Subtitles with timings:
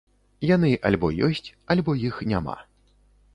[0.55, 2.57] Яны альбо ёсць, альбо іх няма.